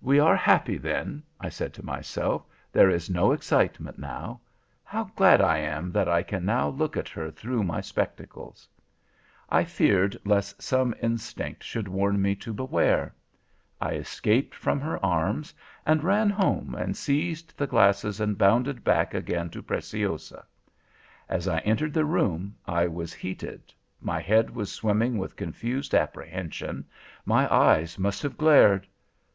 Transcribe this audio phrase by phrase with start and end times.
[0.00, 4.40] "We are happy then," I said to myself, "there is no excitement now.
[4.82, 8.66] How glad I am that I can now look at her through my spectacles."
[9.50, 13.14] "I feared lest some instinct should warn me to beware.
[13.78, 15.52] I escaped from her arms,
[15.84, 20.46] and ran home and seized the glasses and bounded back again to Preciosa.
[21.28, 26.86] As I entered the room I was heated, my head was swimming with confused apprehension,
[27.26, 28.86] my eyes must have glared.